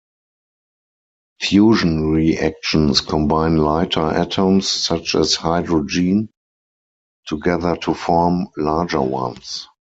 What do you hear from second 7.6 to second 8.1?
to